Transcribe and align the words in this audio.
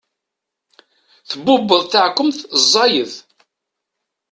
Tbubbeḍ 1.29 1.81
taɛkemt 1.91 2.39
ẓẓayet. 2.61 3.13